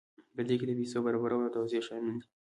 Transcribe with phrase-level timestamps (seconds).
[0.35, 2.23] په دې کې د پیسو برابرول او توزیع شامل دي.